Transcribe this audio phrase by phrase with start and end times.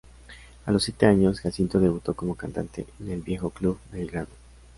[0.65, 4.29] A los siete años Jacinto debutó como cantante en el viejo Club Belgrano.